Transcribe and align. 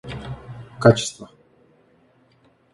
качество 0.81 1.27